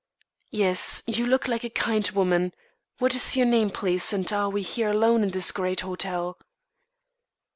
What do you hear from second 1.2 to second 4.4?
look like a kind woman. What is your name, please, and